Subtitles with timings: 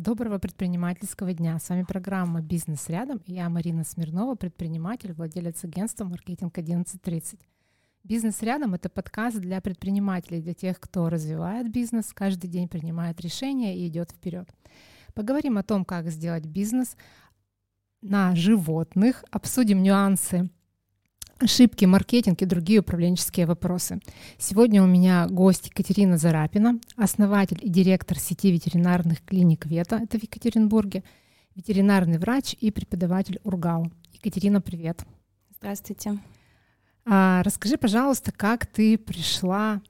[0.00, 1.58] Доброго предпринимательского дня.
[1.58, 7.38] С вами программа «Бизнес рядом» я Марина Смирнова, предприниматель, владелец агентства «Маркетинг 1130».
[8.02, 13.76] «Бизнес рядом»— это подкаст для предпринимателей, для тех, кто развивает бизнес, каждый день принимает решения
[13.76, 14.48] и идет вперед.
[15.12, 16.96] Поговорим о том, как сделать бизнес
[18.00, 20.48] на животных, обсудим нюансы
[21.40, 24.00] ошибки, маркетинг и другие управленческие вопросы.
[24.38, 30.22] Сегодня у меня гость Екатерина Зарапина, основатель и директор сети ветеринарных клиник ВЕТА, это в
[30.22, 31.02] Екатеринбурге,
[31.54, 33.90] ветеринарный врач и преподаватель УРГАУ.
[34.12, 35.04] Екатерина, привет.
[35.56, 36.18] Здравствуйте.
[37.06, 39.80] А, расскажи, пожалуйста, как ты пришла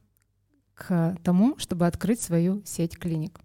[0.75, 3.41] к тому, чтобы открыть свою сеть клиник?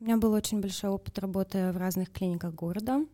[0.00, 3.04] У меня был очень большой опыт работы в разных клиниках города.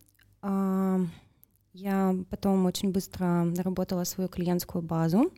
[1.74, 5.32] Я потом очень быстро наработала свою клиентскую базу,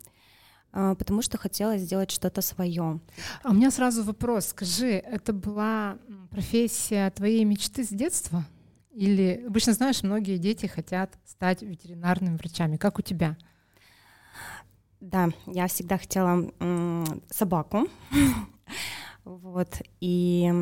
[0.70, 3.00] а, потому что хотела сделать что-то свое.
[3.42, 4.48] А у меня сразу вопрос.
[4.48, 5.96] Скажи, это была
[6.30, 8.44] профессия твоей мечты с детства?
[8.90, 12.76] Или обычно знаешь, многие дети хотят стать ветеринарными врачами.
[12.76, 13.38] Как у тебя?
[15.00, 16.52] Да, я всегда хотела
[17.30, 17.88] собаку.
[19.26, 19.82] Вот.
[20.00, 20.52] И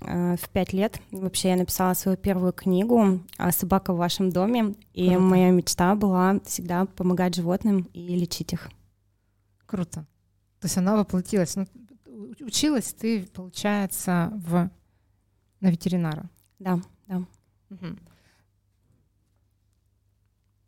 [0.00, 3.20] э, в пять лет вообще я написала свою первую книгу
[3.52, 5.20] «Собака в вашем доме», и Круто.
[5.20, 8.70] моя мечта была всегда помогать животным и лечить их.
[9.66, 10.00] Круто.
[10.58, 11.54] То есть она воплотилась.
[11.54, 11.66] Ну,
[12.40, 14.68] училась ты, получается, в
[15.60, 16.28] на ветеринара.
[16.58, 17.18] Да, да.
[17.70, 17.86] Угу.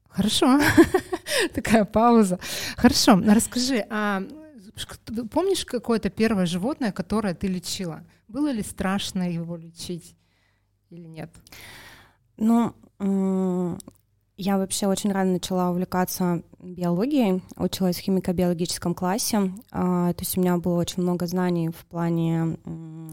[0.09, 0.61] Хорошо.
[1.55, 2.39] Такая пауза.
[2.77, 3.21] Хорошо.
[3.27, 4.23] Расскажи, а
[5.31, 8.05] Помнишь какое-то первое животное, которое ты лечила?
[8.29, 10.17] Было ли страшно его лечить
[10.91, 11.31] или нет?
[12.37, 12.75] Ну,
[14.43, 20.41] я вообще очень рано начала увлекаться биологией, училась в химико-биологическом классе, а, то есть у
[20.41, 22.59] меня было очень много знаний в плане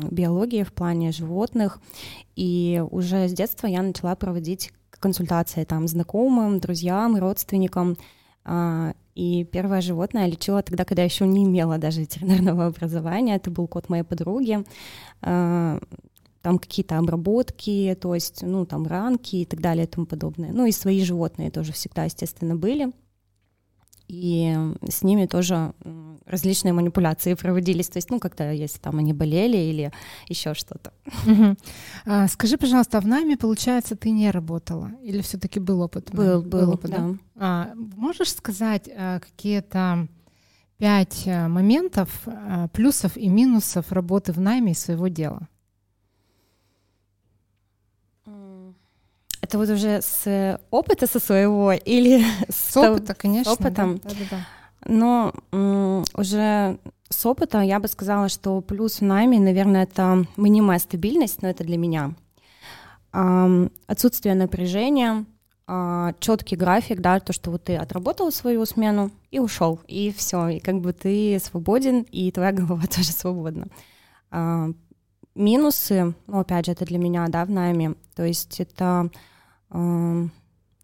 [0.10, 1.82] биологии, в плане животных,
[2.38, 7.98] и уже с детства я начала проводить консультации там знакомым, друзьям, родственникам,
[8.46, 13.36] а, и первое животное я лечила тогда, когда еще не имела даже ветеринарного образования.
[13.36, 14.64] Это был кот моей подруги.
[15.24, 15.80] А,
[16.44, 20.52] там какие-то обработки, то есть, ну, там ранки и так далее и тому подобное.
[20.54, 22.92] Ну, и свои животные тоже всегда, естественно, были
[24.08, 24.56] и
[24.88, 25.74] с ними тоже
[26.26, 29.92] различные манипуляции проводились, то есть, ну, как-то, если там они болели или
[30.28, 30.94] еще что-то.
[31.26, 31.56] Угу.
[32.06, 36.12] А, скажи, пожалуйста, а в найме, получается, ты не работала или все-таки был опыт?
[36.12, 36.98] Был, был, был опыт, да.
[36.98, 37.16] да.
[37.36, 40.08] А, можешь сказать а, какие-то
[40.78, 45.48] пять а, моментов, а, плюсов и минусов работы в найме и своего дела?
[49.42, 53.98] Это вот уже с опыта со своего или с, с опыта, конечно, с опытом.
[54.04, 54.48] Да, да, да.
[54.86, 60.80] Но м, уже с опыта я бы сказала, что плюс в найме, наверное, это минимальная
[60.80, 62.14] стабильность, но это для меня.
[63.12, 63.48] А,
[63.88, 65.26] отсутствие напряжения,
[65.66, 70.48] а, четкий график, да, то, что вот ты отработал свою смену и ушел, и все,
[70.48, 73.68] и как бы ты свободен, и твоя голова тоже свободна.
[74.32, 74.70] А,
[75.38, 79.10] минусы, ну, опять же, это для меня, да, в найме, то есть это
[79.70, 80.28] э,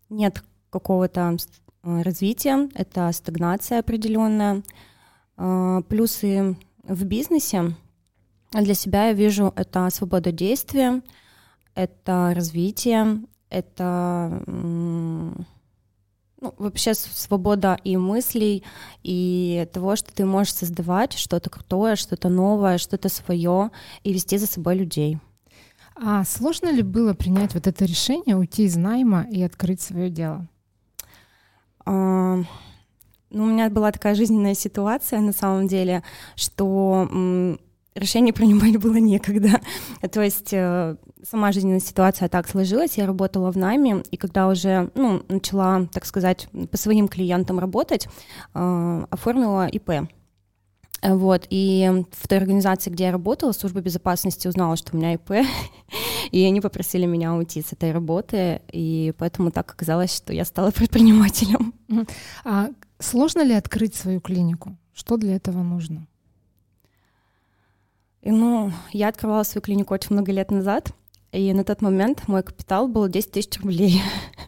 [0.10, 1.36] нет какого-то
[1.84, 4.64] э, развития, это стагнация определенная.
[5.38, 7.76] Э, плюсы в бизнесе
[8.52, 11.02] для себя я вижу это свобода действия,
[11.76, 14.44] это развитие, это
[16.44, 18.64] ну, вообще свобода и мыслей,
[19.02, 23.72] и того, что ты можешь создавать что-то крутое, что-то новое, что-то свое
[24.04, 25.20] и вести за собой людей.
[25.96, 30.46] А сложно ли было принять вот это решение, уйти из найма и открыть свое дело?
[31.86, 32.42] А,
[33.30, 36.04] ну, у меня была такая жизненная ситуация на самом деле,
[36.36, 37.08] что
[37.96, 39.62] решение принимать было некогда.
[40.12, 44.92] То есть э, сама жизненная ситуация так сложилась, я работала в найме, и когда уже
[44.96, 48.08] ну, начала, так сказать, по своим клиентам работать,
[48.54, 50.10] э, оформила ИП.
[51.02, 55.46] Вот, и в той организации, где я работала, служба безопасности узнала, что у меня ИП,
[56.32, 60.72] и они попросили меня уйти с этой работы, и поэтому так оказалось, что я стала
[60.76, 61.74] предпринимателем.
[62.46, 62.70] А
[63.00, 64.78] сложно ли открыть свою клинику?
[64.94, 66.08] Что для этого нужно?
[68.24, 70.94] И, ну, я открывала свою клинику очень много лет назад,
[71.34, 74.02] и на тот момент мой капитал был 10 тысяч рублей.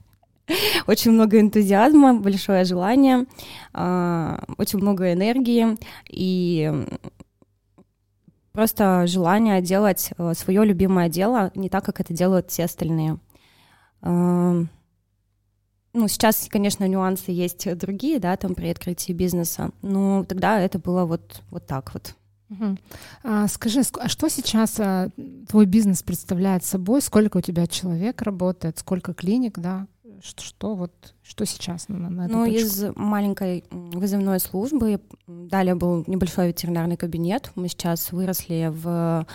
[0.88, 3.25] очень много энтузиазма, большое желание,
[3.74, 5.77] а, очень много энергии
[6.07, 6.72] и
[8.54, 13.19] просто желание делать э, свое любимое дело не так, как это делают все остальные.
[14.01, 14.63] А,
[15.92, 21.04] ну, сейчас, конечно, нюансы есть другие, да, там при открытии бизнеса, но тогда это было
[21.04, 22.16] вот, вот так вот.
[22.50, 22.77] Угу.
[23.24, 25.09] А, скажи, а что сейчас а,
[25.47, 27.01] твой бизнес представляет собой?
[27.01, 28.77] Сколько у тебя человек работает?
[28.77, 29.88] Сколько клиник, да?
[30.21, 32.59] Что, что вот что сейчас на, на Ну, точку?
[32.59, 37.51] из маленькой вызывной службы далее был небольшой ветеринарный кабинет.
[37.56, 39.25] Мы сейчас выросли в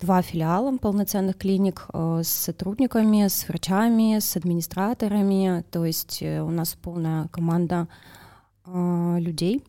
[0.00, 5.64] два филиала полноценных клиник э, с сотрудниками, с врачами, с администраторами.
[5.70, 7.88] То есть э, у нас полная команда
[8.64, 9.62] э, людей.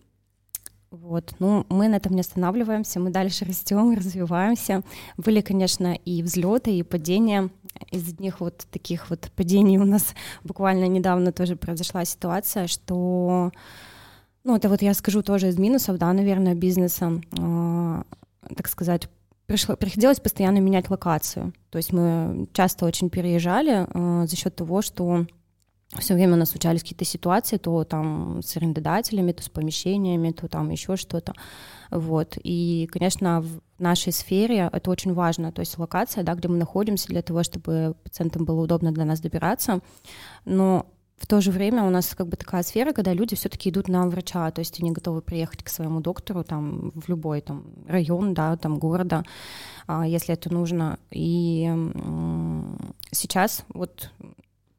[0.91, 1.35] Вот.
[1.37, 4.81] Ну, мы на этом не останавливаемся, мы дальше растем, развиваемся.
[5.17, 7.49] Были, конечно, и взлеты, и падения.
[7.91, 13.51] Из одних вот таких вот падений у нас буквально недавно тоже произошла ситуация, что,
[14.43, 18.03] ну, это вот я скажу тоже из минусов, да, наверное, бизнеса, э,
[18.55, 19.07] так сказать,
[19.45, 21.53] пришло, приходилось постоянно менять локацию.
[21.69, 25.27] То есть мы часто очень переезжали э, за счет того, что
[25.97, 30.47] все время у нас случались какие-то ситуации, то там с арендодателями, то с помещениями, то
[30.47, 31.33] там еще что-то.
[31.89, 32.37] Вот.
[32.43, 37.07] И, конечно, в нашей сфере это очень важно, то есть локация, да, где мы находимся,
[37.07, 39.79] для того, чтобы пациентам было удобно для нас добираться.
[40.45, 40.85] Но
[41.17, 44.07] в то же время у нас как бы такая сфера, когда люди все-таки идут на
[44.07, 48.55] врача, то есть они готовы приехать к своему доктору там в любой там район, да,
[48.57, 49.25] там города,
[49.87, 50.99] а, если это нужно.
[51.11, 51.67] И
[53.11, 54.11] сейчас вот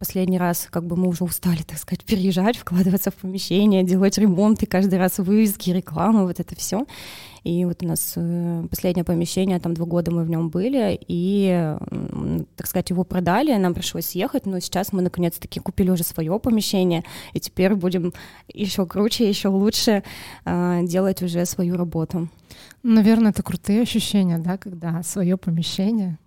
[0.01, 4.63] последний раз как бы мы уже устали, так сказать, переезжать, вкладываться в помещение, делать ремонт
[4.63, 6.87] и каждый раз вывески, рекламы, вот это все.
[7.45, 11.77] И вот у нас э, последнее помещение, там два года мы в нем были, и,
[12.57, 17.05] так сказать, его продали, нам пришлось съехать, но сейчас мы наконец-таки купили уже свое помещение,
[17.35, 18.15] и теперь будем
[18.49, 20.03] еще круче, еще лучше
[20.47, 22.29] э, делать уже свою работу.
[22.83, 26.19] Наверное, это крутые ощущения, да, когда свое помещение.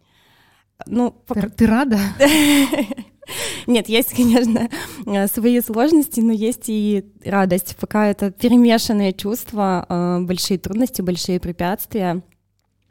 [0.86, 1.98] Ну, ты, ты рада?
[3.68, 4.70] Нет, есть, конечно,
[5.06, 7.76] э, свои сложности, но есть и радость.
[7.80, 12.22] Пока это перемешанные чувства, э, большие трудности, большие препятствия.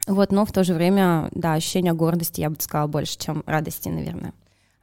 [0.07, 3.89] Вот, но в то же время, да, ощущение гордости, я бы сказала, больше, чем радости,
[3.89, 4.33] наверное.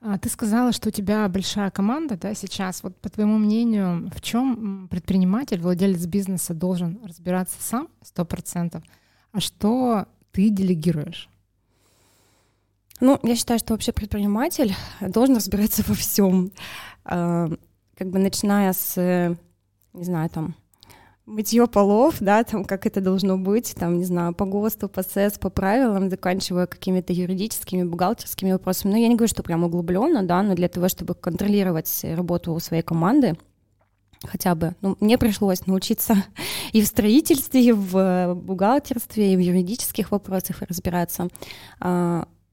[0.02, 2.82] А ты сказала, что у тебя большая команда, да, сейчас.
[2.82, 8.82] Вот по твоему мнению, в чем предприниматель, владелец бизнеса должен разбираться сам сто процентов,
[9.32, 11.28] а что ты делегируешь?
[13.00, 16.52] Ну, я считаю, что вообще предприниматель должен разбираться во всем.
[17.04, 17.48] А,
[17.96, 18.96] как бы начиная с,
[19.92, 20.54] не знаю, там,
[21.26, 25.38] мытье полов, да, там, как это должно быть, там, не знаю, по ГОСТу, по СЭС,
[25.38, 28.92] по правилам, заканчивая какими-то юридическими, бухгалтерскими вопросами.
[28.92, 32.82] Ну, я не говорю, что прям углубленно, да, но для того, чтобы контролировать работу своей
[32.82, 33.38] команды,
[34.24, 34.74] хотя бы.
[34.80, 36.24] Ну, мне пришлось научиться
[36.72, 41.28] и в строительстве, и в бухгалтерстве, и в юридических вопросах разбираться.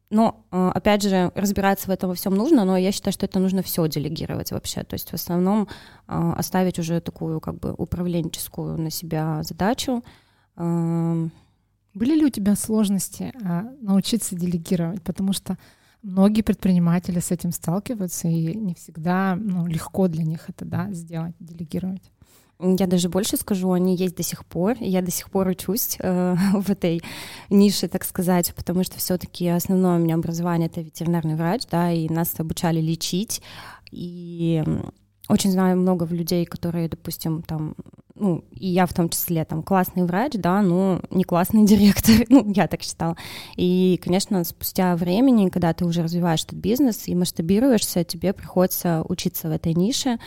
[0.09, 3.39] Но, э, опять же, разбираться в этом во всем нужно, но я считаю, что это
[3.39, 4.83] нужно все делегировать вообще.
[4.83, 5.67] То есть в основном
[6.07, 10.03] э, оставить уже такую как бы управленческую на себя задачу.
[10.55, 11.31] Эм,
[11.93, 15.01] Были ли у тебя сложности э, научиться делегировать?
[15.03, 15.57] Потому что
[16.03, 21.35] многие предприниматели с этим сталкиваются, и не всегда ну, легко для них это да, сделать,
[21.39, 22.11] делегировать.
[22.59, 24.77] Я даже больше скажу, они есть до сих пор.
[24.79, 27.01] Я до сих пор учусь э, в этой
[27.49, 32.09] нише, так сказать, потому что все-таки основное у меня образование это ветеринарный врач, да, и
[32.09, 33.41] нас обучали лечить.
[33.91, 34.63] И
[35.29, 37.75] очень знаю много людей, которые, допустим, там,
[38.15, 42.51] ну, и я в том числе, там, классный врач, да, но не классный директор, ну,
[42.51, 43.15] я так считала.
[43.55, 49.49] И, конечно, спустя времени, когда ты уже развиваешь этот бизнес и масштабируешься, тебе приходится учиться
[49.49, 50.19] в этой нише,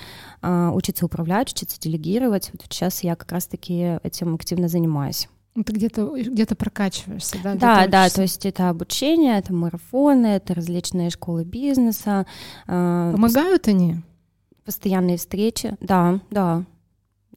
[0.42, 2.50] а, учиться управлять, учиться делегировать.
[2.52, 5.28] Вот сейчас я как раз-таки этим активно занимаюсь.
[5.56, 7.54] Ну, ты где-то где прокачиваешься, да?
[7.54, 12.24] Да, да, то есть это обучение, это марафоны, это различные школы бизнеса.
[12.68, 13.96] А, Помогают они?
[14.70, 16.64] Постоянные встречи, да, да.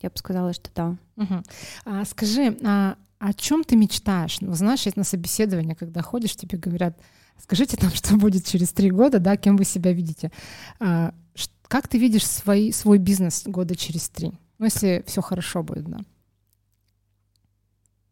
[0.04, 0.98] Я бы сказала, что да.
[1.16, 1.44] Угу.
[1.86, 4.40] А, скажи, а о чем ты мечтаешь?
[4.40, 6.96] Ну, знаешь, на собеседование, когда ходишь, тебе говорят,
[7.42, 10.32] скажите там, что будет через три года, да, кем вы себя видите.
[10.80, 11.12] А,
[11.64, 14.34] как ты видишь свой, свой бизнес года через три?
[14.60, 16.02] Ну, если все хорошо будет, да.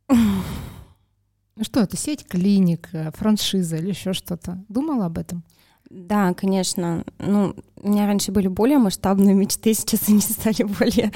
[1.57, 4.65] Ну что, это сеть клиник, э, франшиза или еще что-то?
[4.67, 5.43] Думала об этом?
[5.91, 7.03] Да, конечно.
[7.19, 11.11] Ну, у меня раньше были более масштабные мечты, сейчас они стали более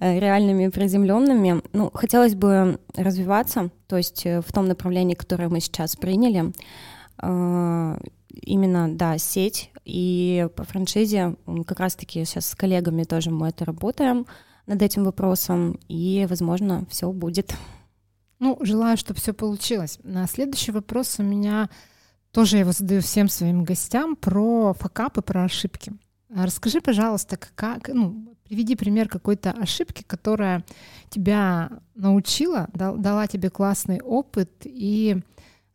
[0.00, 1.62] э, реальными и приземленными.
[1.72, 6.52] Ну, хотелось бы развиваться, то есть э, в том направлении, которое мы сейчас приняли.
[7.22, 7.98] Э,
[8.30, 9.70] именно, да, сеть.
[9.86, 14.26] И по франшизе как раз-таки сейчас с коллегами тоже мы это работаем
[14.66, 17.54] над этим вопросом, и, возможно, все будет.
[18.40, 19.98] Ну, желаю, чтобы все получилось.
[20.02, 21.70] На следующий вопрос у меня
[22.32, 25.92] тоже я его задаю всем своим гостям про факапы, про ошибки.
[26.34, 30.64] А расскажи, пожалуйста, как, ну, Приведи пример какой-то ошибки, которая
[31.10, 35.20] тебя научила, дала тебе классный опыт и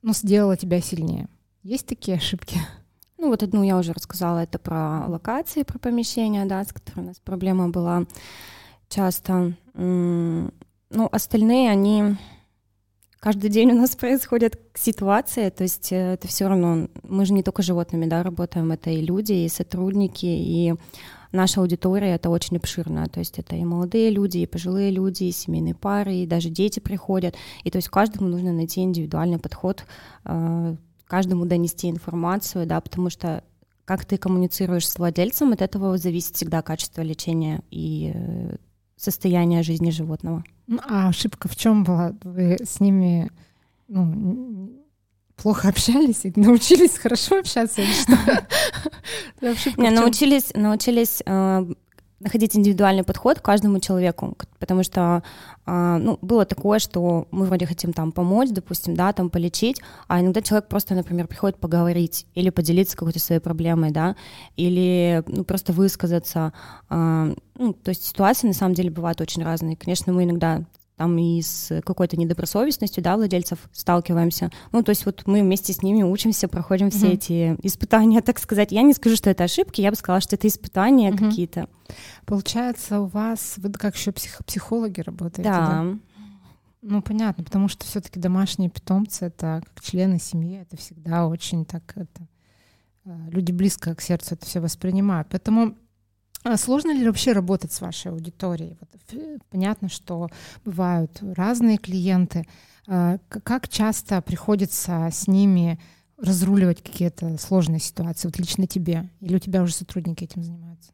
[0.01, 1.27] ну, сделала тебя сильнее.
[1.61, 2.57] Есть такие ошибки?
[3.19, 7.07] Ну, вот одну я уже рассказала, это про локации, про помещения, да, с которой у
[7.07, 8.05] нас проблема была
[8.89, 9.55] часто.
[9.75, 10.51] Ну,
[11.11, 12.17] остальные, они
[13.23, 17.41] каждый день у нас происходят ситуации, то есть э, это все равно, мы же не
[17.41, 20.73] только животными, да, работаем, это и люди, и сотрудники, и
[21.31, 25.31] наша аудитория это очень обширная, то есть это и молодые люди, и пожилые люди, и
[25.31, 29.85] семейные пары, и даже дети приходят, и то есть каждому нужно найти индивидуальный подход,
[30.25, 30.75] э,
[31.07, 33.45] каждому донести информацию, да, потому что
[33.85, 38.13] как ты коммуницируешь с владельцем, от этого зависит всегда качество лечения и
[39.03, 40.43] состояние жизни животного.
[40.67, 42.13] Ну, а ошибка в чем была?
[42.23, 43.31] Вы с ними
[43.87, 44.71] ну,
[45.35, 49.71] плохо общались и научились хорошо общаться или что?
[49.81, 51.65] Не, научились, научились э,
[52.19, 55.23] находить индивидуальный подход к каждому человеку, потому что
[55.65, 60.21] а, ну, было такое, что мы вроде хотим там помочь, допустим, да, там полечить, а
[60.21, 64.15] иногда человек просто, например, приходит поговорить или поделиться какой-то своей проблемой, да,
[64.55, 66.53] или ну, просто высказаться.
[66.89, 69.75] А, ну, то есть ситуации на самом деле бывают очень разные.
[69.75, 70.63] Конечно, мы иногда
[70.95, 74.51] там и с какой-то недобросовестностью, да, владельцев сталкиваемся.
[74.71, 77.13] Ну, то есть вот мы вместе с ними учимся, проходим все угу.
[77.13, 78.71] эти испытания, так сказать.
[78.71, 81.25] Я не скажу, что это ошибки, я бы сказала, что это испытания угу.
[81.25, 81.67] какие-то.
[82.25, 85.67] Получается, у вас, вы как еще псих, психологи работаете, да?
[85.67, 85.99] да?
[86.81, 91.83] Ну, понятно, потому что все-таки домашние питомцы это как члены семьи, это всегда очень так
[91.95, 92.27] это
[93.05, 95.29] э, люди близко к сердцу это все воспринимают.
[95.31, 95.77] Поэтому
[96.43, 98.77] а сложно ли вообще работать с вашей аудиторией?
[98.79, 100.29] Вот, понятно, что
[100.65, 102.45] бывают разные клиенты.
[102.87, 105.79] А, как часто приходится с ними
[106.17, 109.09] разруливать какие-то сложные ситуации, вот лично тебе?
[109.19, 110.91] Или у тебя уже сотрудники этим занимаются?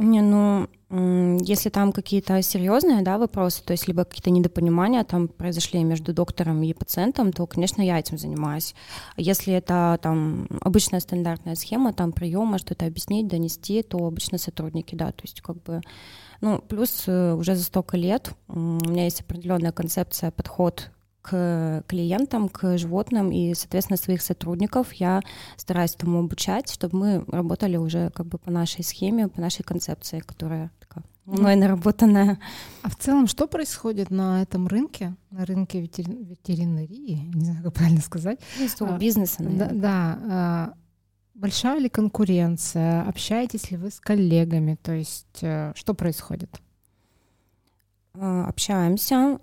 [0.00, 0.66] Не, ну,
[1.44, 6.62] если там какие-то серьезные, да, вопросы, то есть либо какие-то недопонимания там произошли между доктором
[6.62, 8.74] и пациентом, то, конечно, я этим занимаюсь.
[9.18, 15.12] Если это там обычная стандартная схема, там приема, что-то объяснить, донести, то обычно сотрудники, да,
[15.12, 15.82] то есть как бы,
[16.40, 20.90] ну, плюс э, уже за столько лет у меня есть определенная концепция, подход
[21.22, 25.22] к клиентам, к животным и, соответственно, своих сотрудников я
[25.56, 30.20] стараюсь этому обучать, чтобы мы работали уже как бы по нашей схеме, по нашей концепции,
[30.20, 32.38] которая такая мной наработанная.
[32.82, 38.00] А в целом что происходит на этом рынке, на рынке ветеринарии, не знаю, как правильно
[38.00, 38.40] сказать?
[38.80, 39.68] А, бизнеса, наверное.
[39.68, 40.74] Да, да.
[41.34, 43.02] Большая ли конкуренция?
[43.02, 44.76] Общаетесь ли вы с коллегами?
[44.82, 46.60] То есть э, что происходит?
[48.12, 49.38] А, общаемся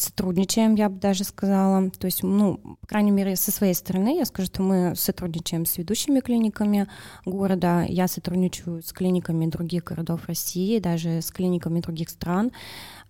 [0.00, 1.90] сотрудничаем, я бы даже сказала.
[1.90, 5.78] То есть, ну, по крайней мере, со своей стороны я скажу, что мы сотрудничаем с
[5.78, 6.88] ведущими клиниками
[7.24, 7.84] города.
[7.88, 12.52] Я сотрудничаю с клиниками других городов России, даже с клиниками других стран.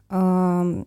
[0.08, 0.86] В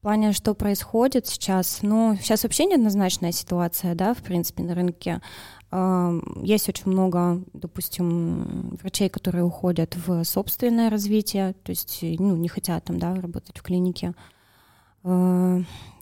[0.00, 5.20] плане, что происходит сейчас, ну, сейчас вообще неоднозначная ситуация, да, в принципе, на рынке.
[5.70, 12.84] Есть очень много, допустим, врачей, которые уходят в собственное развитие, то есть ну, не хотят
[12.84, 14.14] там, да, работать в клинике.
[15.04, 15.60] А,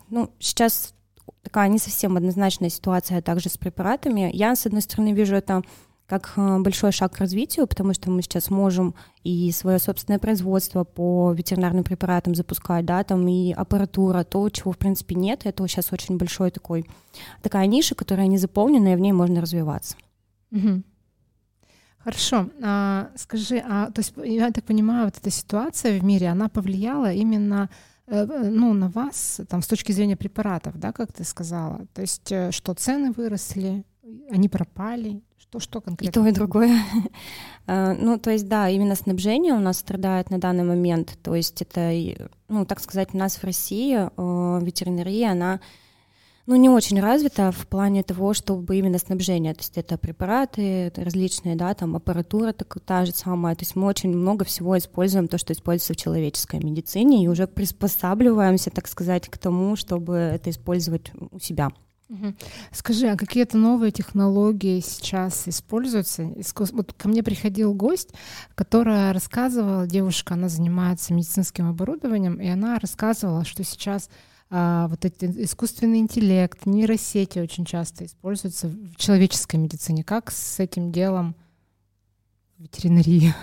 [0.08, 0.94] ну, сейчас
[1.42, 4.30] такая не совсем однозначная ситуация также с препаратами.
[4.32, 5.62] Я, с одной стороны, вижу это
[6.06, 8.94] как э, большой шаг к развитию, потому что мы сейчас можем
[9.24, 14.78] и свое собственное производство по ветеринарным препаратам запускать, да, там и аппаратура, то, чего в
[14.78, 16.86] принципе нет, это сейчас очень большой такой,
[17.42, 19.96] такая ниша, которая не заполнена, и в ней можно развиваться.
[20.52, 20.82] Угу.
[21.98, 22.50] Хорошо.
[22.62, 27.12] А, скажи, а, то есть я так понимаю, вот эта ситуация в мире, она повлияла
[27.12, 27.68] именно
[28.06, 31.84] э, ну, на вас, там, с точки зрения препаратов, да, как ты сказала?
[31.94, 33.84] То есть э, что цены выросли,
[34.30, 35.20] они пропали,
[35.60, 36.10] что, что конкретно?
[36.10, 36.82] И то, и другое.
[37.66, 41.18] А, ну, то есть, да, именно снабжение у нас страдает на данный момент.
[41.22, 41.92] То есть это,
[42.48, 45.60] ну, так сказать, у нас в России э, ветеринария, она
[46.46, 51.56] ну, не очень развита в плане того, чтобы именно снабжение, то есть это препараты различные,
[51.56, 55.38] да, там аппаратура так, та же самая, то есть мы очень много всего используем то,
[55.38, 61.10] что используется в человеческой медицине, и уже приспосабливаемся, так сказать, к тому, чтобы это использовать
[61.32, 61.72] у себя.
[62.70, 66.32] Скажи, а какие-то новые технологии сейчас используются?
[66.72, 68.10] Вот ко мне приходил гость,
[68.54, 74.08] которая рассказывала, девушка, она занимается медицинским оборудованием, и она рассказывала, что сейчас
[74.50, 80.04] а, вот эти искусственный интеллект, нейросети очень часто используются в человеческой медицине.
[80.04, 81.34] Как с этим делом
[82.58, 83.34] ветеринарии?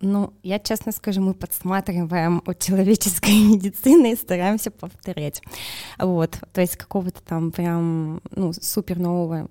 [0.00, 5.42] Ну, я честно скажу, мы подсматриваем от человеческой медицины и стараемся повторять.
[5.98, 9.48] Вот, то есть какого-то там прям, ну, супер нового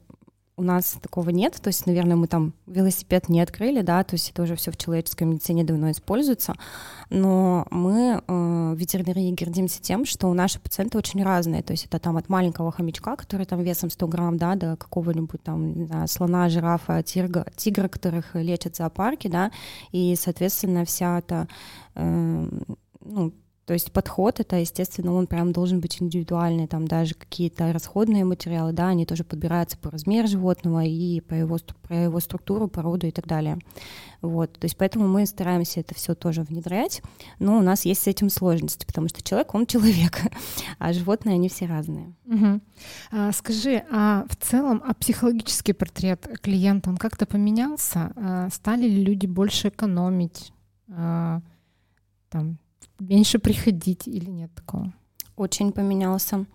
[0.58, 4.32] у нас такого нет, то есть, наверное, мы там велосипед не открыли, да, то есть
[4.32, 6.56] это уже все в человеческой медицине давно используется,
[7.12, 12.00] но мы э, в ветеринарии гордимся тем, что наши пациенты очень разные, то есть это
[12.00, 16.50] там от маленького хомячка, который там весом 100 грамм, да, до какого-нибудь там знаю, слона,
[16.50, 19.52] жирафа, тигра, тигра, которых лечат в зоопарке, да,
[19.92, 21.48] и, соответственно, вся эта,
[21.94, 22.50] э,
[23.06, 23.32] ну,
[23.68, 28.72] то есть подход это, естественно, он прям должен быть индивидуальный, там даже какие-то расходные материалы,
[28.72, 33.12] да, они тоже подбираются по размеру животного и по его, по его структуру, породу и
[33.12, 33.60] так далее.
[34.22, 37.02] Вот, то есть поэтому мы стараемся это все тоже внедрять,
[37.40, 40.22] но у нас есть с этим сложности, потому что человек, он человек,
[40.80, 42.14] а животные, они все разные.
[42.26, 42.62] Угу.
[43.12, 48.14] А, скажи, а в целом, а психологический портрет клиента, он как-то поменялся?
[48.16, 50.54] А, стали ли люди больше экономить?
[50.90, 51.42] А,
[52.30, 52.60] там,
[53.00, 54.94] меньше приходить или нет такого?
[55.36, 56.46] Очень поменялся.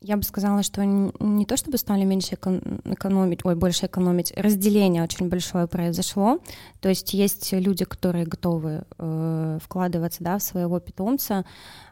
[0.00, 5.28] Я бы сказала, что не то чтобы стали меньше экономить, ой, больше экономить, разделение очень
[5.28, 6.38] большое произошло.
[6.80, 11.44] То есть есть люди, которые готовы э, вкладываться да, в своего питомца,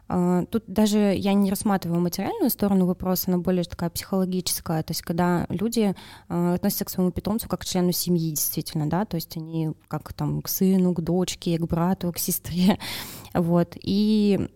[0.09, 5.01] а, тут даже я не рассматриваю материальную сторону вопроса, она более такая психологическая, то есть
[5.01, 5.95] когда люди
[6.29, 10.13] а, относятся к своему питомцу как к члену семьи, действительно, да, то есть они как
[10.13, 12.79] там к сыну, к дочке, к брату, к сестре,
[13.33, 14.49] вот, и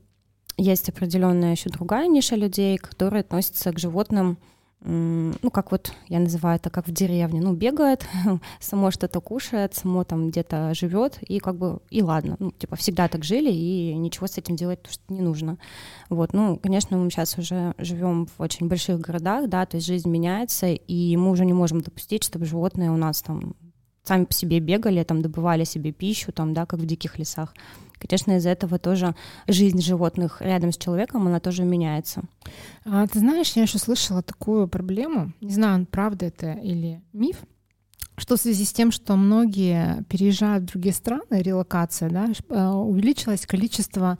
[0.62, 4.38] есть определенная еще другая ниша людей, которые относятся к животным
[4.84, 8.08] ну, как вот я называю это, как в деревне, ну, бегает,
[8.60, 13.08] само что-то кушает, само там где-то живет, и как бы, и ладно, ну, типа, всегда
[13.08, 15.60] так жили, и ничего с этим делать что не нужно.
[16.10, 20.10] Вот, ну, конечно, мы сейчас уже живем в очень больших городах, да, то есть жизнь
[20.10, 23.56] меняется, и мы уже не можем допустить, чтобы животные у нас там
[24.03, 27.53] сами по себе бегали, там добывали себе пищу, там, да, как в диких лесах.
[28.08, 29.15] Конечно, из-за этого тоже
[29.48, 32.24] жизнь животных рядом с человеком, она тоже меняется.
[32.86, 37.38] А, ты знаешь, я еще слышала такую проблему, не знаю, правда это или миф,
[38.17, 43.46] что в связи с тем, что многие переезжают в другие страны, релокация, да, э, увеличилось
[43.46, 44.17] количество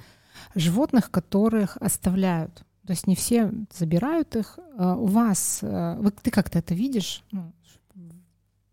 [0.56, 2.64] животных, которых оставляют.
[2.86, 4.58] То есть не все забирают их.
[4.78, 7.24] А у вас, э, вы, ты как-то это видишь?
[7.32, 7.52] Ну,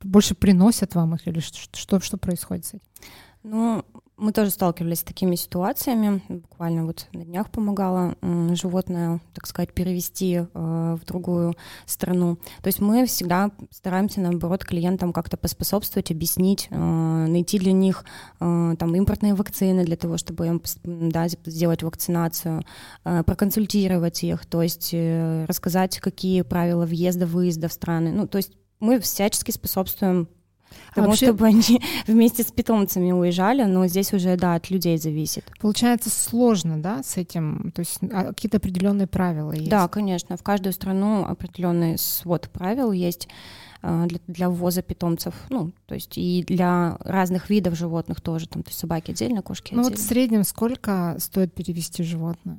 [0.00, 2.86] больше приносят вам их или что, что, что происходит с этим?
[3.42, 3.84] Ну,
[4.18, 6.22] мы тоже сталкивались с такими ситуациями.
[6.28, 8.16] Буквально вот на днях помогала
[8.52, 11.54] животное, так сказать, перевести э, в другую
[11.86, 12.36] страну.
[12.62, 18.04] То есть мы всегда стараемся, наоборот, клиентам как-то поспособствовать, объяснить, э, найти для них
[18.40, 22.62] э, там импортные вакцины для того, чтобы им да, сделать вакцинацию,
[23.04, 28.12] проконсультировать их, то есть рассказать, какие правила въезда-выезда в страны.
[28.12, 30.28] Ну, то есть мы всячески способствуем
[30.94, 31.26] тому, вообще...
[31.26, 35.44] чтобы они вместе с питомцами уезжали, но здесь уже, да, от людей зависит.
[35.60, 37.72] Получается сложно, да, с этим?
[37.74, 39.68] То есть а, какие-то определенные правила есть?
[39.68, 40.36] Да, конечно.
[40.36, 43.28] В каждую страну определенный свод правил есть
[43.82, 48.62] а, для, для ввоза питомцев, ну, то есть и для разных видов животных тоже, там,
[48.62, 49.96] то есть собаки отдельно, кошки ну, отдельно.
[49.96, 52.58] вот в среднем сколько стоит перевести животное?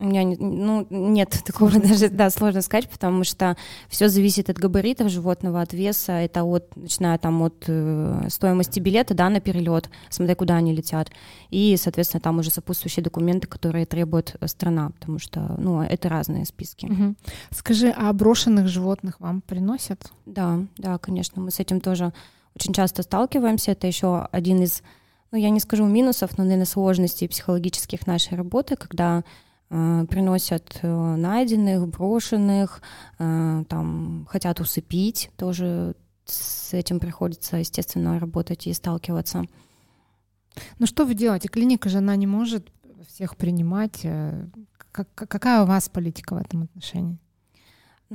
[0.00, 3.56] У меня ну, нет такого даже, да, сложно сказать, потому что
[3.88, 9.14] все зависит от габаритов животного, от веса, это от, начиная там от э, стоимости билета,
[9.14, 11.10] да, на перелет, смотря куда они летят,
[11.50, 16.44] и, соответственно, там уже сопутствующие документы, которые требует э, страна, потому что, ну, это разные
[16.44, 16.86] списки.
[16.86, 17.14] Угу.
[17.52, 20.10] Скажи, а брошенных животных вам приносят?
[20.26, 22.12] Да, да, конечно, мы с этим тоже
[22.56, 24.82] очень часто сталкиваемся, это еще один из,
[25.30, 29.22] ну, я не скажу минусов, но, наверное, сложностей психологических нашей работы, когда
[30.08, 32.80] приносят э, найденных, брошенных,
[33.18, 39.44] э, там хотят усыпить, тоже с этим приходится, естественно, работать и сталкиваться.
[40.78, 41.48] Ну что вы делаете?
[41.48, 42.70] Клиника же она не может
[43.08, 44.06] всех принимать.
[44.92, 47.18] Как, какая у вас политика в этом отношении?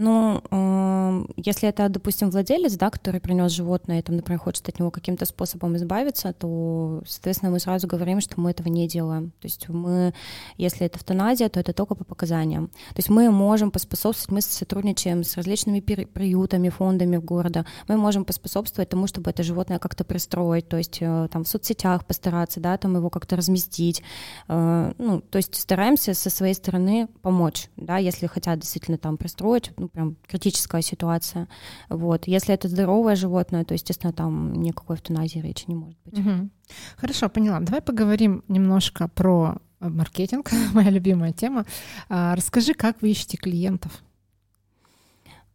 [0.01, 4.79] Ну, э, если это, допустим, владелец, да, который принес животное, и там, например, хочет от
[4.79, 9.31] него каким-то способом избавиться, то, соответственно, мы сразу говорим, что мы этого не делаем.
[9.41, 10.13] То есть мы,
[10.55, 12.67] если это эвтаназия, то это только по показаниям.
[12.67, 18.88] То есть мы можем поспособствовать, мы сотрудничаем с различными приютами, фондами города, мы можем поспособствовать
[18.88, 22.95] тому, чтобы это животное как-то пристроить, то есть э, там в соцсетях постараться, да, там
[22.95, 24.01] его как-то разместить.
[24.47, 29.71] Э, ну, то есть стараемся со своей стороны помочь, да, если хотят действительно там пристроить,
[29.75, 31.47] ну, прям критическая ситуация.
[31.89, 32.28] Вот.
[32.28, 36.19] Если это здоровое животное, то, естественно, там никакой эвтаназии речи не может быть.
[36.19, 36.49] Угу.
[36.97, 37.60] Хорошо, поняла.
[37.60, 41.65] Давай поговорим немножко про э, маркетинг, моя любимая тема.
[42.08, 44.04] А, расскажи, как вы ищете клиентов?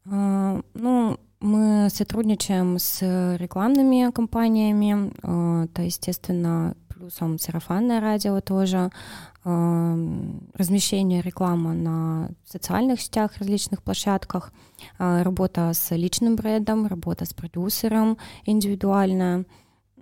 [0.07, 3.01] А, ну, мы сотрудничаем с
[3.37, 8.91] рекламными компаниями, а, то, естественно, плюсом сарафанное радио тоже,
[9.45, 14.53] размещение рекламы на социальных сетях, различных площадках,
[14.99, 19.45] а, работа с личным брендом, работа с продюсером индивидуальная.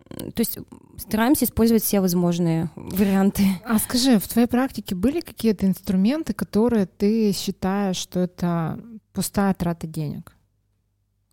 [0.09, 0.59] То есть
[0.97, 3.43] стараемся использовать все возможные варианты.
[3.65, 8.79] А скажи, в твоей практике были какие-то инструменты, которые ты считаешь, что это
[9.13, 10.37] пустая трата денег?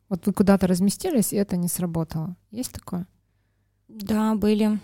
[0.07, 2.35] Вот вы куда-то разместились, и это не сработало.
[2.49, 3.05] Есть такое?
[3.87, 4.79] Да, были.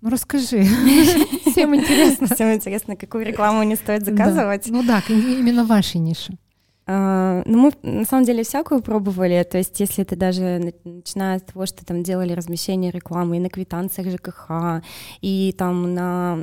[0.00, 0.64] Ну расскажи,
[1.50, 2.26] всем интересно.
[2.34, 4.66] Всем интересно, какую рекламу не стоит заказывать.
[4.68, 6.38] Ну да, именно вашей нише.
[6.90, 9.42] А, ну, мы на самом деле всякую пробовали.
[9.42, 13.50] То есть, если это даже начиная с того, что там делали размещение рекламы и на
[13.50, 14.82] квитанциях ЖКХ,
[15.20, 16.38] и там на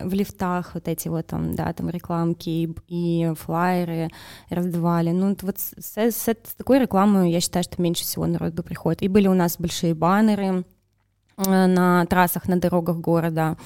[0.00, 4.08] в лифтах вот эти вот там, да, там рекламки и, и флайеры
[4.48, 5.10] раздавали.
[5.10, 9.02] Ну, вот с, с, с такой рекламой я считаю, что меньше всего народу приходит.
[9.02, 10.64] И были у нас большие баннеры
[11.36, 13.58] э, на трассах, на дорогах города.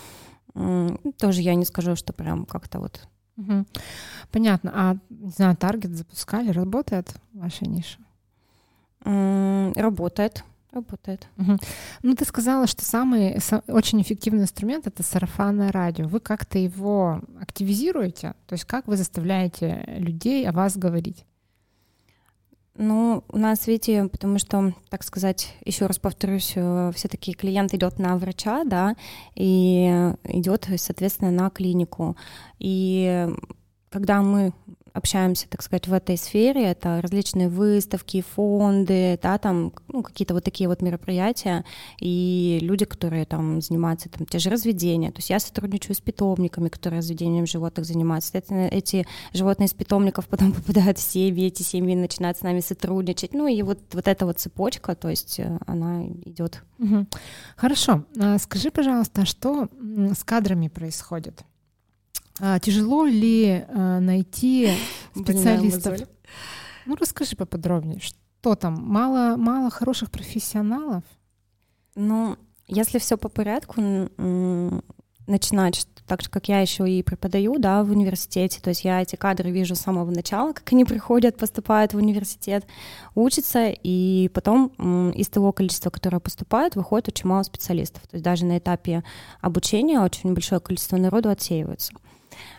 [1.18, 3.66] Тоже я не скажу, что прям как-то вот Угу.
[4.32, 4.72] Понятно.
[4.74, 7.98] А, не знаю, таргет запускали, работает ваша ниша?
[9.04, 10.42] Работает.
[10.72, 11.26] Работает.
[11.38, 11.56] Угу.
[12.02, 13.38] Ну, ты сказала, что самый
[13.68, 16.06] очень эффективный инструмент это сарафанное радио.
[16.06, 18.34] Вы как-то его активизируете?
[18.46, 21.24] То есть как вы заставляете людей о вас говорить?
[22.78, 27.98] Ну, у нас, видите, потому что, так сказать, еще раз повторюсь, э, все-таки клиент идет
[27.98, 28.96] на врача, да,
[29.34, 29.86] и
[30.24, 32.16] идет, соответственно, на клинику.
[32.58, 33.28] И
[33.90, 34.53] когда мы
[34.96, 40.44] общаемся, так сказать, в этой сфере, это различные выставки, фонды, да, там, ну, какие-то вот
[40.44, 41.64] такие вот мероприятия,
[42.01, 46.68] и люди, которые там занимаются, там, те же разведения, то есть я сотрудничаю с питомниками,
[46.68, 51.94] которые разведением животных занимаются, Соответственно, эти животные из питомников потом попадают в семьи, эти семьи
[51.94, 56.07] начинают с нами сотрудничать, ну, и вот, вот эта вот цепочка, то есть э, она
[56.25, 56.62] идет.
[56.79, 57.07] Угу.
[57.57, 58.05] Хорошо.
[58.18, 59.68] А скажи, пожалуйста, что
[60.14, 61.44] с кадрами происходит?
[62.40, 64.70] А, тяжело ли а, найти
[65.14, 66.01] специалистов?
[66.85, 68.75] Ну, расскажи поподробнее, что там?
[68.75, 71.03] Мало, мало хороших профессионалов?
[71.94, 72.37] Ну,
[72.68, 73.81] если все по порядку,
[75.27, 79.16] начинать, так же, как я еще и преподаю, да, в университете, то есть я эти
[79.16, 82.64] кадры вижу с самого начала, как они приходят, поступают в университет,
[83.14, 84.68] учатся, и потом
[85.11, 89.03] из того количества, которое поступает, выходит очень мало специалистов, то есть даже на этапе
[89.40, 91.92] обучения очень большое количество народу отсеивается.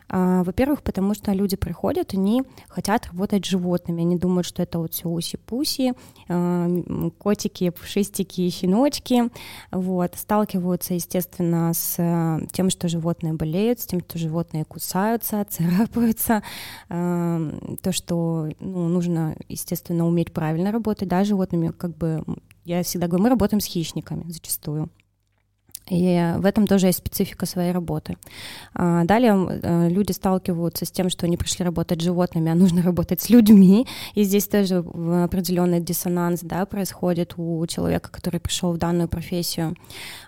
[0.10, 4.94] Во-первых, потому что люди приходят, они хотят работать с животными, они думают, что это вот
[4.94, 5.94] все уси-пуси,
[6.30, 6.70] а,
[7.18, 9.30] котики, пушистики, щеночки,
[9.72, 16.44] вот, сталкиваются, естественно, с э, тем, что животные болеют, с тем, что животные кусаются, царапаются,
[16.90, 17.40] а,
[17.82, 22.24] то, что ну, нужно, естественно, уметь правильно работать, да, с животными, как бы,
[22.64, 24.90] я всегда говорю, мы работаем с хищниками зачастую,
[25.90, 28.18] и в этом тоже есть специфика своей работы.
[28.74, 32.82] А, далее э, люди сталкиваются с тем, что они пришли работать с животными, а нужно
[32.82, 33.88] работать с людьми.
[34.14, 39.76] И здесь тоже определенный диссонанс да, происходит у человека, который пришел в данную профессию.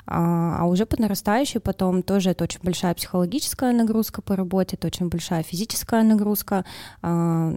[0.05, 4.87] А, а уже по нарастающей потом тоже это очень большая психологическая нагрузка по работе, это
[4.87, 6.65] очень большая физическая нагрузка
[7.01, 7.53] а,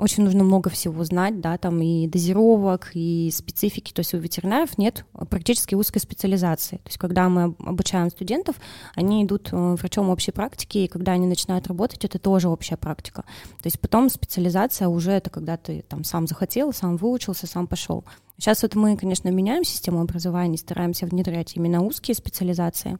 [0.00, 4.78] очень нужно много всего знать, да, там и дозировок, и специфики, то есть у ветеринаров
[4.78, 6.76] нет практически узкой специализации.
[6.76, 8.56] То есть когда мы обучаем студентов,
[8.94, 13.24] они идут э, врачом общей практики, и когда они начинают работать, это тоже общая практика.
[13.62, 18.06] То есть потом специализация уже это когда ты там сам захотел, сам выучился, сам пошел.
[18.38, 22.96] Сейчас вот мы, конечно, меняем систему образования, стараемся внедрять именно узкие специализации,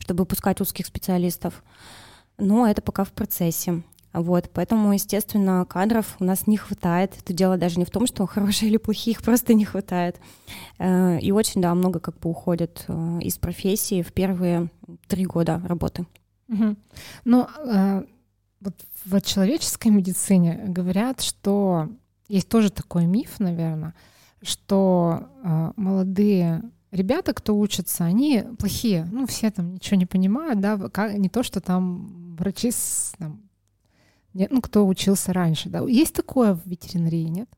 [0.00, 1.62] чтобы выпускать узких специалистов.
[2.36, 3.84] Но это пока в процессе.
[4.12, 7.16] Вот, поэтому, естественно, кадров у нас не хватает.
[7.18, 10.20] Это дело даже не в том, что хорошие или плохие, их просто не хватает.
[10.78, 14.68] Э, и очень, да, много как бы уходит э, из профессии в первые
[15.08, 16.06] три года работы.
[16.48, 16.76] Угу.
[17.24, 18.04] Ну, э,
[18.60, 21.88] вот в человеческой медицине говорят, что
[22.28, 23.94] есть тоже такой миф, наверное,
[24.42, 25.28] что
[25.76, 29.08] молодые ребята, кто учатся, они плохие.
[29.10, 30.78] Ну, все там ничего не понимают, да,
[31.14, 33.40] не то, что там врачи с, там,
[34.34, 35.80] нет, ну, кто учился раньше, да.
[35.86, 37.48] Есть такое в ветеринарии, нет?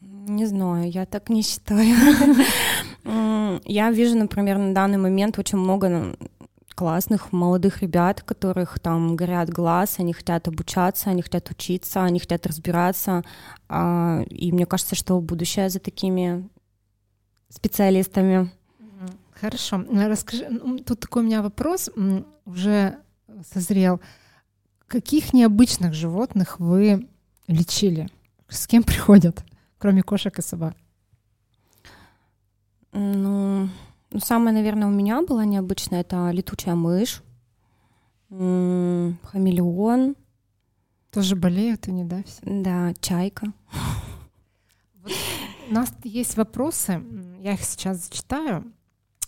[0.00, 1.96] Не знаю, я так не считаю.
[3.64, 6.16] Я вижу, например, на данный момент очень много
[6.74, 12.46] классных молодых ребят, которых там горят глаз, они хотят обучаться, они хотят учиться, они хотят
[12.46, 13.24] разбираться.
[13.68, 16.48] А, и мне кажется, что будущее за такими
[17.48, 18.50] специалистами.
[19.32, 19.84] Хорошо.
[19.90, 20.48] Расскажи,
[20.86, 21.90] тут такой у меня вопрос
[22.46, 22.96] уже
[23.52, 24.00] созрел.
[24.92, 27.08] Каких необычных животных вы
[27.46, 28.10] лечили?
[28.46, 29.42] С кем приходят,
[29.78, 30.74] кроме кошек и собак?
[32.92, 33.70] Ну,
[34.10, 37.22] Ну, самое, наверное, у меня было необычное, это летучая мышь,
[38.28, 40.14] хамелеон.
[41.10, 42.22] Тоже болеют они, да?
[42.24, 42.42] Все?
[42.44, 43.46] Да, чайка.
[45.02, 45.12] Вот
[45.70, 47.02] у нас есть вопросы,
[47.40, 48.70] я их сейчас зачитаю.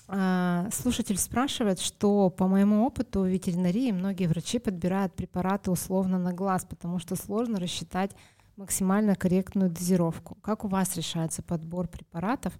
[0.06, 6.32] А, слушатель спрашивает, что по моему опыту в ветеринарии многие врачи подбирают препараты условно на
[6.32, 8.12] глаз, потому что сложно рассчитать
[8.56, 10.36] максимально корректную дозировку.
[10.42, 12.52] Как у вас решается подбор препаратов,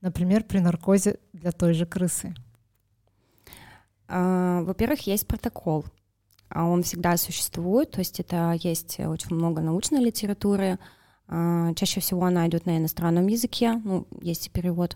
[0.00, 2.34] например, при наркозе для той же крысы?
[4.06, 5.84] А, во-первых, есть протокол.
[6.48, 10.78] а Он всегда существует, то есть это есть очень много научной литературы.
[11.34, 14.94] А, чаще всего она идет на иностранном языке, ну, есть и перевод.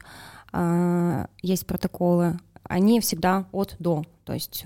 [1.42, 4.64] Есть протоколы, они всегда от до, то есть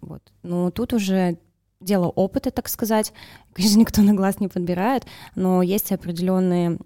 [0.00, 0.22] вот.
[0.42, 1.38] Но тут уже
[1.80, 3.14] дело опыта, так сказать.
[3.54, 6.78] Конечно, никто на глаз не подбирает, но есть определенные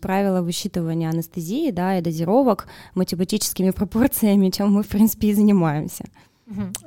[0.00, 6.04] правила высчитывания анестезии, да, и дозировок математическими пропорциями, чем мы, в принципе, и занимаемся.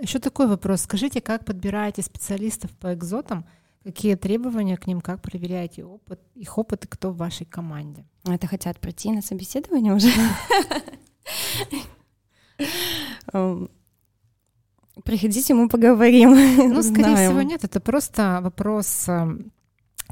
[0.01, 0.81] Еще такой вопрос.
[0.81, 3.45] Скажите, как подбираете специалистов по экзотам?
[3.87, 8.05] Какие требования к ним, как проверяете опыт, их опыт и кто в вашей команде?
[8.25, 10.09] Это хотят пройти на собеседование уже?
[13.31, 13.69] Эм,
[15.05, 16.31] Приходите, мы поговорим.
[16.73, 17.63] Ну, скорее всего, нет.
[17.63, 19.53] Это просто вопрос эм,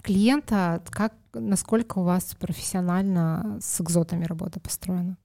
[0.02, 5.18] клиента, как, насколько у вас профессионально с экзотами работа построена.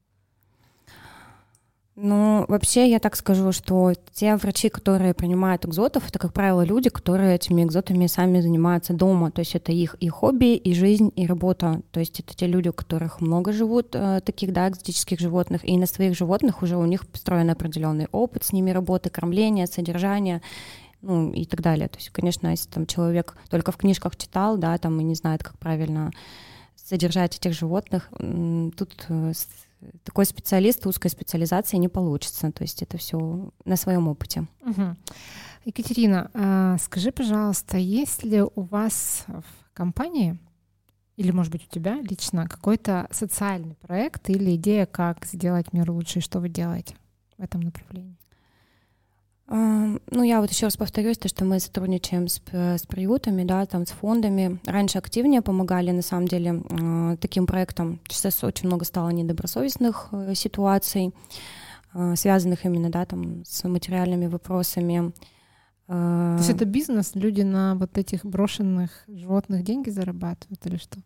[1.97, 6.89] Ну, вообще, я так скажу, что те врачи, которые принимают экзотов, это, как правило, люди,
[6.89, 9.31] которые этими экзотами сами занимаются дома.
[9.31, 11.83] То есть это их и хобби, и жизнь, и работа.
[11.91, 15.77] То есть это те люди, у которых много живут э, таких, да, экзотических животных, и
[15.77, 20.41] на своих животных уже у них построен определенный опыт с ними работы, кормления, содержания
[21.03, 21.89] ну и так далее.
[21.89, 25.43] То есть, конечно, если там человек только в книжках читал, да, там и не знает,
[25.43, 26.11] как правильно
[26.77, 28.11] содержать этих животных,
[28.77, 29.33] тут э,
[30.05, 32.51] такой специалист узкой специализации не получится.
[32.53, 34.47] То есть это все на своем опыте.
[34.63, 34.97] Угу.
[35.65, 40.39] Екатерина, а скажи, пожалуйста, есть ли у вас в компании
[41.17, 46.21] или, может быть, у тебя лично какой-то социальный проект или идея, как сделать мир лучше,
[46.21, 46.97] и что вы делаете
[47.37, 48.17] в этом направлении?
[49.51, 53.85] Ну, я вот еще раз повторюсь, то, что мы сотрудничаем с, с приютами, да, там,
[53.85, 54.61] с фондами.
[54.65, 58.01] Раньше активнее помогали, на самом деле, а, таким проектам.
[58.09, 61.13] Сейчас очень много стало недобросовестных э, ситуаций,
[61.93, 65.13] а, связанных именно, да, там, с материальными вопросами.
[65.89, 67.17] То есть это бизнес?
[67.17, 71.01] Люди на вот этих брошенных животных деньги зарабатывают или что?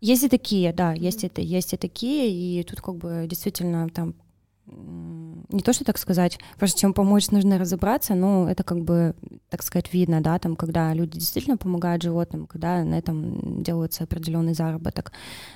[0.00, 4.14] Есть и такие, да, есть это, есть и такие, и тут как бы действительно там
[4.66, 9.14] не то, что так сказать, прежде чем помочь, нужно разобраться, но это как бы,
[9.48, 14.54] так сказать, видно, да, там, когда люди действительно помогают животным, когда на этом делается определенный
[14.54, 15.12] заработок.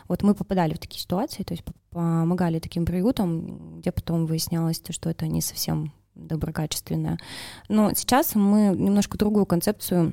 [0.08, 5.10] Вот мы попадали в такие ситуации, то есть помогали таким приютам, где потом выяснялось, что
[5.10, 7.18] это не совсем доброкачественное.
[7.68, 10.12] Но сейчас мы немножко другую концепцию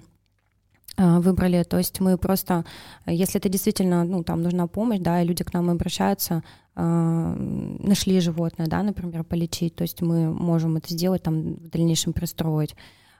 [0.98, 2.66] выбрали, то есть мы просто,
[3.06, 6.44] если это действительно, ну, там нужна помощь, да, и люди к нам обращаются,
[6.76, 7.36] э,
[7.84, 12.76] нашли животное, да, например, полечить, то есть мы можем это сделать, там, в дальнейшем пристроить.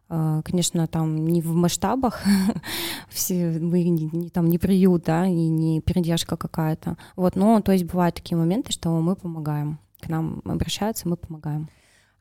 [0.10, 2.24] Э, конечно, там не в масштабах,
[3.10, 7.74] все, мы не, не, там не приют, да, и не передержка какая-то, вот, но, то
[7.74, 11.70] есть бывают такие моменты, что мы помогаем, к нам обращаются, мы помогаем.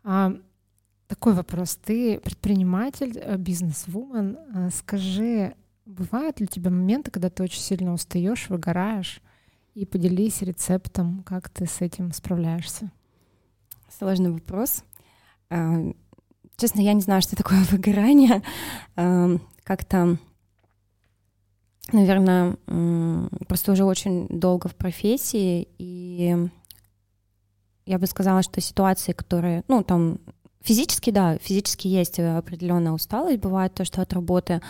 [0.04, 0.34] А
[1.06, 1.76] такой вопрос.
[1.76, 4.38] Ты предприниматель, э, бизнес-вумен.
[4.54, 9.20] Э, скажи, бывают ли у тебя моменты, когда ты очень сильно устаешь, выгораешь?
[9.74, 12.90] И поделись рецептом, как ты с этим справляешься.
[13.98, 14.84] Сложный вопрос.
[15.50, 15.92] Э,
[16.56, 18.42] честно, я не знаю, что такое выгорание.
[19.64, 20.16] Как-то,
[21.92, 22.56] наверное,
[23.48, 26.48] просто уже очень долго в профессии, и
[27.86, 30.18] я бы сказала, что ситуации, которые, ну, там,
[30.66, 34.60] Физически, да, физически есть определенная усталость, бывает то, что от работы,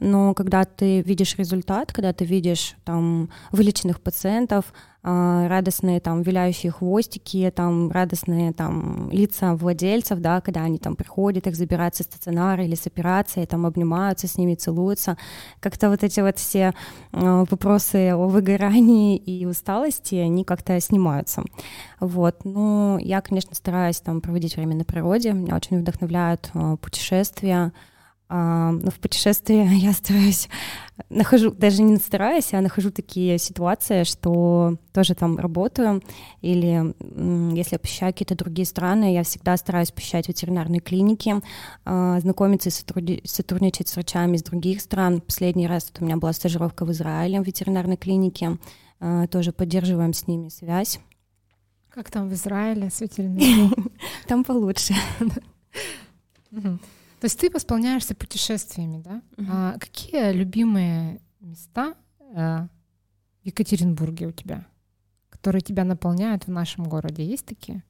[0.00, 4.66] но когда ты видишь результат, когда ты видишь там вылеченных пациентов,
[5.06, 11.54] радостные там виляющие хвостики, там радостные там лица владельцев, да, когда они там приходят, их
[11.54, 15.16] забирают со стационара или с операции, там обнимаются с ними, целуются.
[15.60, 16.74] Как-то вот эти вот все
[17.12, 21.44] а, вопросы о выгорании и усталости, они как-то снимаются.
[22.00, 22.44] Вот.
[22.44, 27.72] Ну, я, конечно, стараюсь там проводить время на природе, меня очень вдохновляют а, путешествия, а,
[28.28, 30.48] но в путешествии я стараюсь,
[31.10, 36.02] нахожу, даже не стараюсь, а нахожу такие ситуации, что тоже там работаю,
[36.40, 36.94] или
[37.56, 41.36] если я посещаю какие-то другие страны, я всегда стараюсь посещать ветеринарные клиники,
[41.84, 45.20] а, знакомиться и сотрудничать с врачами из других стран.
[45.20, 48.58] Последний раз вот у меня была стажировка в Израиле в ветеринарной клинике,
[48.98, 50.98] а, тоже поддерживаем с ними связь.
[51.90, 53.70] Как там в Израиле светильный
[54.26, 54.94] Там получше.
[57.20, 59.22] То есть ты восполняешься путешествиями, да?
[59.48, 62.66] А какие любимые места э,
[63.42, 64.66] в Екатеринбурге у тебя,
[65.30, 67.24] которые тебя наполняют в нашем городе?
[67.24, 67.82] Есть такие?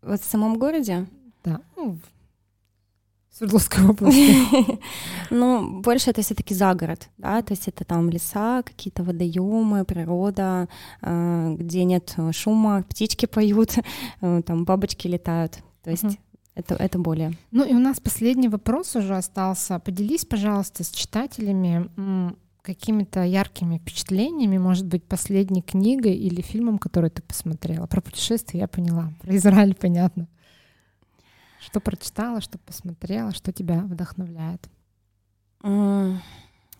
[0.00, 1.06] Вот в самом городе?
[1.44, 4.78] Да, ну, в Свердловской области.
[5.30, 10.68] Ну, больше это все-таки за город, да, то есть это там леса, какие-то водоемы, природа,
[11.02, 13.76] э, где нет шума, птички поют,
[14.20, 15.58] э, там бабочки летают.
[15.82, 16.18] То есть
[16.54, 17.32] это, это более.
[17.50, 19.78] Ну и у нас последний вопрос уже остался.
[19.78, 21.90] Поделись, пожалуйста, с читателями
[22.62, 27.86] какими-то яркими впечатлениями, может быть, последней книгой или фильмом, который ты посмотрела.
[27.86, 30.28] Про путешествие я поняла, про Израиль понятно.
[31.60, 34.66] Что прочитала, что посмотрела, что тебя вдохновляет?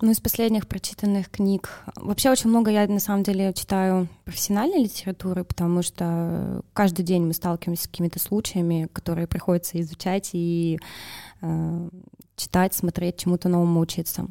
[0.00, 1.70] Ну, из последних прочитанных книг.
[1.96, 7.32] Вообще очень много я, на самом деле, читаю профессиональной литературы, потому что каждый день мы
[7.32, 10.78] сталкиваемся с какими-то случаями, которые приходится изучать и
[11.42, 11.88] э,
[12.36, 14.26] читать, смотреть, чему-то новому учиться.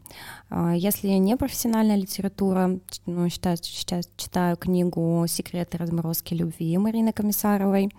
[0.50, 7.92] А если не профессиональная литература, ну, сейчас, сейчас читаю книгу «Секреты разморозки любви» Марины Комиссаровой.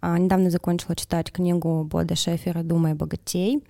[0.00, 3.64] А, недавно закончила читать книгу Бода Шефера «Думай богатей».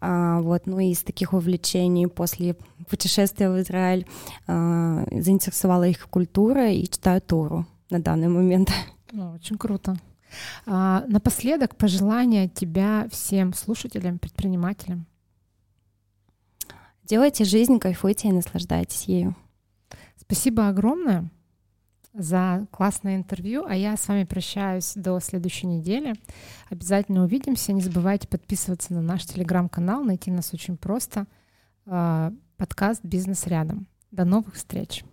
[0.00, 2.56] А, вот, ну и из таких увлечений после
[2.88, 4.06] путешествия в Израиль
[4.46, 8.70] заинтересовала их культура и читаю Тору на данный момент.
[9.12, 9.96] очень круто.
[10.66, 15.06] Напоследок пожелания тебя всем слушателям, предпринимателям.
[17.06, 19.36] Делайте жизнь, кайфуйте и наслаждайтесь ею.
[20.16, 21.30] Спасибо огромное
[22.12, 26.14] за классное интервью, а я с вами прощаюсь до следующей недели.
[26.68, 27.72] Обязательно увидимся.
[27.72, 31.28] Не забывайте подписываться на наш телеграм-канал, найти нас очень просто.
[31.86, 33.86] А, подкаст «Бизнес рядом».
[34.10, 35.04] До новых встреч!